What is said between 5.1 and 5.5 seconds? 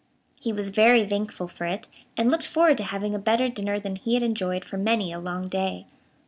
a long